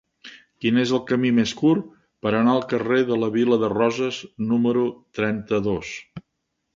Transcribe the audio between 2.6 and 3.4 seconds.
carrer de la